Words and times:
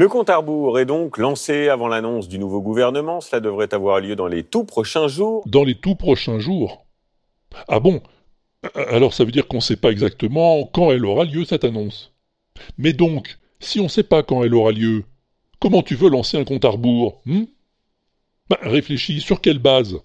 Le 0.00 0.08
compte 0.08 0.30
à 0.30 0.38
rebours 0.38 0.78
est 0.78 0.86
donc 0.86 1.18
lancé 1.18 1.68
avant 1.68 1.86
l'annonce 1.86 2.26
du 2.26 2.38
nouveau 2.38 2.62
gouvernement. 2.62 3.20
Cela 3.20 3.40
devrait 3.40 3.74
avoir 3.74 4.00
lieu 4.00 4.16
dans 4.16 4.28
les 4.28 4.44
tout 4.44 4.64
prochains 4.64 5.08
jours. 5.08 5.42
Dans 5.44 5.62
les 5.62 5.74
tout 5.74 5.94
prochains 5.94 6.38
jours 6.38 6.86
Ah 7.68 7.80
bon? 7.80 8.00
Alors 8.74 9.12
ça 9.12 9.24
veut 9.24 9.30
dire 9.30 9.46
qu'on 9.46 9.58
ne 9.58 9.60
sait 9.60 9.76
pas 9.76 9.90
exactement 9.90 10.64
quand 10.64 10.90
elle 10.90 11.04
aura 11.04 11.26
lieu 11.26 11.44
cette 11.44 11.64
annonce. 11.64 12.14
Mais 12.78 12.94
donc, 12.94 13.36
si 13.58 13.78
on 13.78 13.82
ne 13.82 13.88
sait 13.88 14.02
pas 14.02 14.22
quand 14.22 14.42
elle 14.42 14.54
aura 14.54 14.72
lieu, 14.72 15.04
comment 15.58 15.82
tu 15.82 15.96
veux 15.96 16.08
lancer 16.08 16.38
un 16.38 16.44
compte 16.44 16.64
à 16.64 16.70
rebours 16.70 17.20
hmm? 17.26 17.44
Bah, 18.48 18.58
Réfléchis, 18.62 19.20
sur 19.20 19.42
quelle 19.42 19.58
base? 19.58 19.98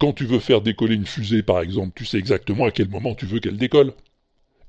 Quand 0.00 0.14
tu 0.14 0.26
veux 0.26 0.40
faire 0.40 0.62
décoller 0.62 0.96
une 0.96 1.06
fusée, 1.06 1.44
par 1.44 1.60
exemple, 1.60 1.92
tu 1.94 2.06
sais 2.06 2.18
exactement 2.18 2.64
à 2.64 2.72
quel 2.72 2.88
moment 2.88 3.14
tu 3.14 3.26
veux 3.26 3.38
qu'elle 3.38 3.56
décolle. 3.56 3.92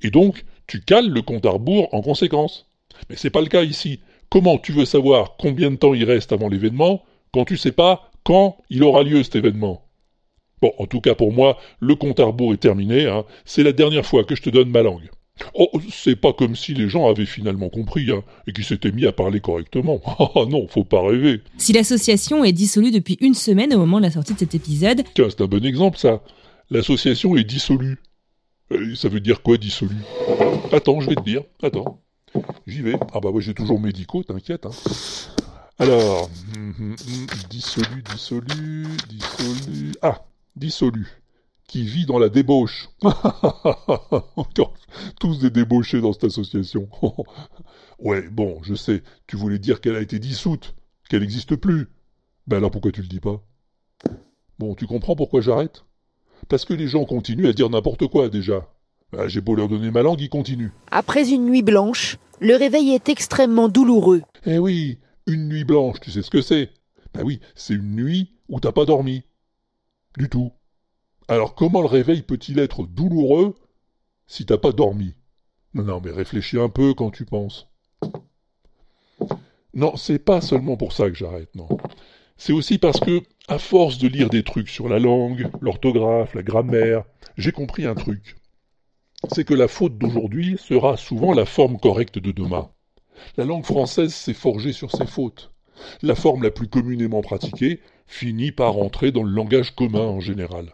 Et 0.03 0.11
donc, 0.11 0.45
tu 0.67 0.81
cales 0.81 1.09
le 1.09 1.23
compte 1.23 1.47
à 1.47 1.49
rebours 1.49 1.91
en 1.91 2.03
conséquence. 2.03 2.69
Mais 3.09 3.15
c'est 3.15 3.31
pas 3.31 3.41
le 3.41 3.47
cas 3.47 3.63
ici. 3.63 3.99
Comment 4.29 4.57
tu 4.57 4.73
veux 4.73 4.85
savoir 4.85 5.35
combien 5.37 5.71
de 5.71 5.77
temps 5.77 5.93
il 5.93 6.03
reste 6.03 6.33
avant 6.33 6.49
l'événement 6.49 7.03
quand 7.33 7.45
tu 7.45 7.57
sais 7.57 7.71
pas 7.71 8.11
quand 8.23 8.57
il 8.69 8.83
aura 8.83 9.03
lieu 9.03 9.23
cet 9.23 9.37
événement? 9.37 9.83
Bon, 10.61 10.73
en 10.79 10.85
tout 10.85 11.01
cas 11.01 11.15
pour 11.15 11.31
moi, 11.31 11.57
le 11.79 11.95
compte 11.95 12.19
à 12.19 12.25
rebours 12.25 12.53
est 12.53 12.57
terminé. 12.57 13.05
Hein. 13.05 13.25
C'est 13.45 13.63
la 13.63 13.71
dernière 13.71 14.05
fois 14.05 14.23
que 14.23 14.35
je 14.35 14.41
te 14.41 14.49
donne 14.49 14.69
ma 14.69 14.81
langue. 14.81 15.09
Oh, 15.53 15.69
c'est 15.91 16.15
pas 16.15 16.33
comme 16.33 16.55
si 16.55 16.73
les 16.73 16.89
gens 16.89 17.07
avaient 17.07 17.27
finalement 17.27 17.69
compris 17.69 18.09
hein, 18.11 18.23
et 18.47 18.53
qu'ils 18.53 18.65
s'étaient 18.65 18.91
mis 18.91 19.05
à 19.05 19.11
parler 19.11 19.39
correctement. 19.39 20.01
Ah 20.19 20.45
non, 20.49 20.67
faut 20.67 20.83
pas 20.83 21.01
rêver. 21.01 21.41
Si 21.57 21.73
l'association 21.73 22.43
est 22.43 22.53
dissolue 22.53 22.91
depuis 22.91 23.17
une 23.21 23.35
semaine 23.35 23.73
au 23.73 23.77
moment 23.77 23.97
de 23.97 24.03
la 24.03 24.11
sortie 24.11 24.33
de 24.33 24.39
cet 24.39 24.55
épisode. 24.55 25.03
Tiens, 25.13 25.27
c'est 25.29 25.41
un 25.41 25.47
bon 25.47 25.63
exemple 25.63 25.97
ça. 25.97 26.21
L'association 26.69 27.35
est 27.35 27.43
dissolue. 27.43 27.99
Euh, 28.71 28.95
ça 28.95 29.09
veut 29.09 29.19
dire 29.19 29.41
quoi 29.41 29.57
dissolu 29.57 29.95
Attends, 30.71 30.99
je 30.99 31.09
vais 31.09 31.15
te 31.15 31.23
dire. 31.23 31.43
Attends. 31.63 32.01
J'y 32.65 32.81
vais. 32.81 32.97
Ah 33.13 33.19
bah 33.19 33.29
ouais, 33.29 33.41
j'ai 33.41 33.53
toujours 33.53 33.79
médicaux, 33.79 34.23
t'inquiète. 34.23 34.65
Hein. 34.65 34.71
Alors, 35.79 36.29
hum, 36.55 36.73
hum, 36.79 36.95
hum, 37.07 37.27
dissolu, 37.49 38.03
dissolu, 38.11 38.87
dissolu. 39.09 39.93
Ah, 40.01 40.25
dissolu. 40.55 41.07
Qui 41.67 41.83
vit 41.83 42.05
dans 42.05 42.17
la 42.17 42.29
débauche. 42.29 42.89
Tous 45.19 45.39
des 45.39 45.49
débauchés 45.49 46.01
dans 46.01 46.13
cette 46.13 46.25
association. 46.25 46.89
ouais, 47.99 48.27
bon, 48.29 48.59
je 48.63 48.73
sais. 48.73 49.03
Tu 49.27 49.35
voulais 49.35 49.59
dire 49.59 49.81
qu'elle 49.81 49.95
a 49.95 50.01
été 50.01 50.17
dissoute, 50.17 50.75
qu'elle 51.09 51.21
n'existe 51.21 51.55
plus. 51.55 51.89
Ben 52.47 52.57
alors 52.57 52.71
pourquoi 52.71 52.91
tu 52.91 53.01
le 53.01 53.07
dis 53.07 53.19
pas? 53.19 53.43
Bon, 54.57 54.73
tu 54.73 54.87
comprends 54.87 55.15
pourquoi 55.15 55.41
j'arrête? 55.41 55.83
Parce 56.47 56.65
que 56.65 56.73
les 56.73 56.87
gens 56.87 57.05
continuent 57.05 57.47
à 57.47 57.53
dire 57.53 57.69
n'importe 57.69 58.07
quoi 58.07 58.29
déjà. 58.29 58.67
Ah, 59.17 59.27
j'ai 59.27 59.41
beau 59.41 59.55
leur 59.55 59.67
donner 59.67 59.91
ma 59.91 60.01
langue, 60.01 60.21
ils 60.21 60.29
continuent. 60.29 60.71
Après 60.91 61.29
une 61.29 61.45
nuit 61.45 61.61
blanche, 61.61 62.17
le 62.39 62.55
réveil 62.55 62.91
est 62.91 63.09
extrêmement 63.09 63.69
douloureux. 63.69 64.21
Eh 64.45 64.59
oui, 64.59 64.99
une 65.25 65.47
nuit 65.47 65.63
blanche, 65.63 65.99
tu 65.99 66.11
sais 66.11 66.21
ce 66.21 66.29
que 66.29 66.41
c'est 66.41 66.69
Ben 67.13 67.23
oui, 67.23 67.39
c'est 67.55 67.73
une 67.73 67.95
nuit 67.95 68.33
où 68.49 68.59
t'as 68.59 68.71
pas 68.71 68.85
dormi. 68.85 69.23
Du 70.17 70.29
tout. 70.29 70.51
Alors 71.27 71.55
comment 71.55 71.81
le 71.81 71.87
réveil 71.87 72.21
peut-il 72.21 72.59
être 72.59 72.85
douloureux 72.87 73.55
si 74.27 74.45
t'as 74.45 74.57
pas 74.57 74.71
dormi? 74.71 75.15
Non, 75.73 75.83
non, 75.83 76.01
mais 76.03 76.11
réfléchis 76.11 76.59
un 76.59 76.69
peu 76.69 76.93
quand 76.93 77.11
tu 77.11 77.25
penses. 77.25 77.67
Non, 79.73 79.95
c'est 79.95 80.19
pas 80.19 80.41
seulement 80.41 80.77
pour 80.77 80.93
ça 80.93 81.09
que 81.09 81.15
j'arrête, 81.15 81.53
non. 81.55 81.67
C'est 82.37 82.53
aussi 82.53 82.77
parce 82.77 82.99
que, 82.99 83.21
à 83.47 83.59
force 83.59 83.97
de 83.97 84.07
lire 84.07 84.29
des 84.29 84.43
trucs 84.43 84.69
sur 84.69 84.89
la 84.89 84.99
langue, 84.99 85.49
l'orthographe, 85.61 86.33
la 86.33 86.43
grammaire, 86.43 87.03
j'ai 87.37 87.51
compris 87.51 87.85
un 87.85 87.95
truc 87.95 88.36
c'est 89.29 89.45
que 89.45 89.53
la 89.53 89.67
faute 89.67 89.97
d'aujourd'hui 89.97 90.57
sera 90.57 90.97
souvent 90.97 91.33
la 91.33 91.45
forme 91.45 91.77
correcte 91.77 92.19
de 92.19 92.31
demain. 92.31 92.69
La 93.35 93.45
langue 93.45 93.65
française 93.65 94.13
s'est 94.13 94.33
forgée 94.33 94.73
sur 94.73 94.91
ses 94.91 95.07
fautes. 95.07 95.51
La 96.01 96.15
forme 96.15 96.43
la 96.43 96.51
plus 96.51 96.67
communément 96.67 97.21
pratiquée 97.21 97.79
finit 98.07 98.51
par 98.51 98.77
entrer 98.77 99.11
dans 99.11 99.23
le 99.23 99.31
langage 99.31 99.75
commun 99.75 100.01
en 100.01 100.19
général. 100.19 100.73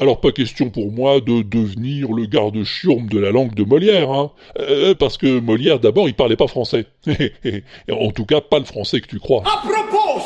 Alors 0.00 0.20
pas 0.20 0.32
question 0.32 0.70
pour 0.70 0.90
moi 0.90 1.20
de 1.20 1.42
devenir 1.42 2.12
le 2.12 2.26
garde-chiourme 2.26 3.06
de 3.06 3.18
la 3.18 3.30
langue 3.30 3.54
de 3.54 3.62
Molière, 3.62 4.10
hein, 4.10 4.32
euh, 4.58 4.94
parce 4.94 5.16
que 5.16 5.38
Molière 5.38 5.78
d'abord 5.78 6.08
il 6.08 6.14
parlait 6.14 6.36
pas 6.36 6.48
français. 6.48 6.86
en 7.90 8.10
tout 8.10 8.26
cas 8.26 8.40
pas 8.40 8.58
le 8.58 8.64
français 8.64 9.00
que 9.00 9.06
tu 9.06 9.20
crois. 9.20 9.44
À 9.46 9.66
propos 9.66 10.20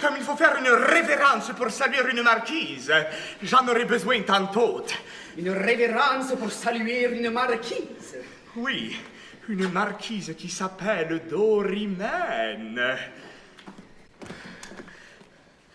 comme 0.00 0.14
il 0.16 0.22
faut 0.22 0.36
faire 0.36 0.56
une 0.58 0.68
révérence 0.68 1.50
pour 1.56 1.70
saluer 1.70 1.98
une 2.12 2.22
marquise. 2.22 2.92
J'en 3.42 3.66
aurais 3.68 3.84
besoin 3.84 4.20
tantôt. 4.22 4.84
Une 5.36 5.50
révérence 5.50 6.32
pour 6.38 6.50
saluer 6.50 7.08
une 7.12 7.30
marquise? 7.30 8.16
Oui, 8.56 8.96
une 9.48 9.68
marquise 9.68 10.34
qui 10.36 10.48
s'appelle 10.48 11.22
Dorimène. 11.30 12.80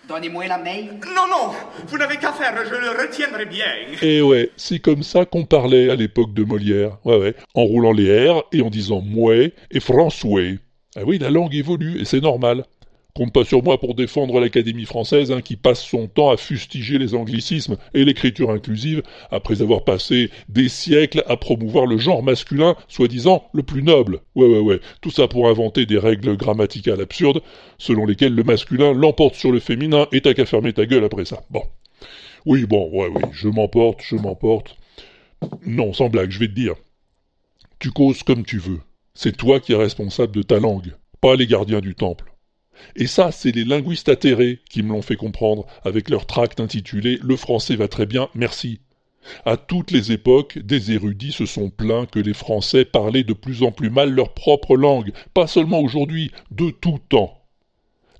Donnez-moi 0.08 0.48
la 0.48 0.58
main. 0.58 0.88
Non, 1.16 1.28
non, 1.30 1.54
vous 1.88 1.98
n'avez 1.98 2.18
qu'à 2.18 2.34
faire, 2.34 2.54
je 2.66 2.76
le 2.76 2.90
retiendrai 2.90 3.46
bien. 3.46 3.66
Et 4.02 4.18
eh 4.18 4.22
ouais, 4.22 4.52
c'est 4.58 4.80
comme 4.80 5.02
ça 5.02 5.24
qu'on 5.24 5.46
parlait 5.46 5.90
à 5.90 5.96
l'époque 5.96 6.34
de 6.34 6.44
Molière. 6.44 6.98
Ouais, 7.06 7.18
ouais, 7.18 7.36
en 7.54 7.64
roulant 7.64 7.94
les 7.94 8.30
R 8.30 8.44
et 8.52 8.62
en 8.62 8.70
disant 8.70 9.00
mouais 9.00 9.54
et 9.72 9.80
François. 9.80 10.42
Ah 10.96 11.02
oui, 11.06 11.18
la 11.20 11.32
langue 11.32 11.56
évolue 11.56 12.02
et 12.02 12.06
c'est 12.06 12.20
normal. 12.20 12.66
Compte 13.16 13.32
pas 13.32 13.46
sur 13.46 13.62
moi 13.62 13.80
pour 13.80 13.94
défendre 13.94 14.40
l'Académie 14.40 14.86
française 14.86 15.32
hein, 15.32 15.42
qui 15.42 15.56
passe 15.56 15.84
son 15.84 16.08
temps 16.08 16.32
à 16.32 16.38
fustiger 16.38 16.98
les 16.98 17.14
anglicismes 17.14 17.78
et 17.94 18.06
l'écriture 18.06 18.50
inclusive 18.50 19.04
après 19.30 19.62
avoir 19.62 19.84
passé 19.84 20.32
des 20.50 20.68
siècles 20.68 21.24
à 21.28 21.38
promouvoir 21.38 21.86
le 21.86 22.00
genre 22.00 22.24
masculin, 22.24 22.76
soi-disant 22.88 23.48
le 23.54 23.62
plus 23.62 23.84
noble. 23.84 24.22
Ouais, 24.34 24.48
ouais, 24.48 24.62
ouais. 24.62 24.80
Tout 25.02 25.12
ça 25.12 25.28
pour 25.28 25.48
inventer 25.48 25.86
des 25.86 26.00
règles 26.00 26.36
grammaticales 26.38 27.02
absurdes 27.02 27.44
selon 27.78 28.08
lesquelles 28.08 28.34
le 28.34 28.44
masculin 28.44 28.94
l'emporte 28.94 29.36
sur 29.36 29.52
le 29.52 29.60
féminin 29.60 30.08
et 30.12 30.22
t'as 30.22 30.34
qu'à 30.34 30.48
fermer 30.48 30.74
ta 30.74 30.88
gueule 30.88 31.04
après 31.04 31.26
ça. 31.26 31.44
Bon. 31.52 31.62
Oui, 32.48 32.66
bon, 32.66 32.90
ouais, 32.92 33.10
oui, 33.14 33.22
je 33.32 33.48
m'emporte, 33.48 34.02
je 34.02 34.16
m'emporte. 34.16 34.76
Non, 35.68 35.94
sans 35.94 36.10
blague, 36.10 36.32
je 36.32 36.40
vais 36.40 36.48
te 36.48 36.54
dire. 36.54 36.74
Tu 37.78 37.92
causes 37.92 38.24
comme 38.24 38.44
tu 38.44 38.58
veux. 38.58 38.80
C'est 39.14 39.38
toi 39.38 39.60
qui 39.60 39.74
es 39.74 39.76
responsable 39.76 40.34
de 40.34 40.42
ta 40.42 40.60
langue, 40.60 40.96
pas 41.22 41.36
les 41.36 41.46
gardiens 41.46 41.80
du 41.80 41.94
temple. 41.94 42.33
Et 42.96 43.08
ça, 43.08 43.32
c'est 43.32 43.52
les 43.52 43.64
linguistes 43.64 44.10
atterrés 44.10 44.60
qui 44.70 44.84
me 44.84 44.90
l'ont 44.90 45.02
fait 45.02 45.16
comprendre 45.16 45.66
avec 45.84 46.10
leur 46.10 46.26
tract 46.26 46.60
intitulé 46.60 47.20
Le 47.22 47.36
français 47.36 47.76
va 47.76 47.88
très 47.88 48.06
bien, 48.06 48.30
merci. 48.36 48.80
À 49.46 49.58
toutes 49.58 49.92
les 49.92 50.12
époques, 50.12 50.60
des 50.60 50.92
érudits 50.92 51.32
se 51.32 51.46
sont 51.46 51.70
plaints 51.70 52.06
que 52.06 52.20
les 52.20 52.34
Français 52.34 52.86
parlaient 52.86 53.24
de 53.24 53.34
plus 53.34 53.64
en 53.64 53.72
plus 53.72 53.90
mal 53.90 54.12
leur 54.12 54.34
propre 54.34 54.76
langue, 54.76 55.12
pas 55.34 55.48
seulement 55.48 55.80
aujourd'hui, 55.80 56.32
de 56.52 56.72
tout 56.72 57.00
temps. 57.10 57.40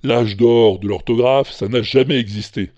L'âge 0.02 0.36
d'or 0.36 0.78
de 0.78 0.88
l'orthographe, 0.88 1.50
ça 1.50 1.68
n'a 1.68 1.82
jamais 1.82 2.18
existé. 2.18 2.70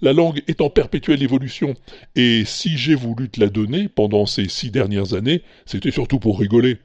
La 0.00 0.12
langue 0.12 0.42
est 0.48 0.60
en 0.60 0.68
perpétuelle 0.68 1.22
évolution, 1.22 1.74
et 2.16 2.42
si 2.44 2.76
j'ai 2.76 2.96
voulu 2.96 3.28
te 3.28 3.38
la 3.38 3.48
donner 3.48 3.88
pendant 3.88 4.26
ces 4.26 4.48
six 4.48 4.70
dernières 4.70 5.14
années, 5.14 5.42
c'était 5.64 5.92
surtout 5.92 6.18
pour 6.18 6.40
rigoler. 6.40 6.78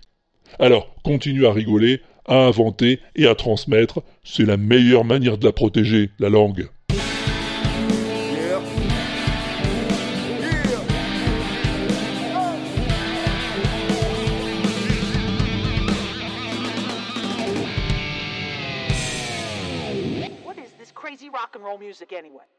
Alors, 0.60 0.96
continue 1.04 1.48
à 1.48 1.52
rigoler, 1.52 2.02
à 2.28 2.46
inventer 2.46 3.00
et 3.16 3.28
à 3.28 3.36
transmettre, 3.36 4.04
c'est 4.24 4.46
la 4.46 4.58
meilleure 4.58 5.06
manière 5.06 5.38
de 5.38 5.46
la 5.46 5.52
protéger, 5.52 6.12
la 6.20 6.30
langue. 6.30 6.70
Rock 21.34 21.56
and 21.56 21.64
roll 21.64 21.78
music 21.78 22.14
anyway? 22.14 22.57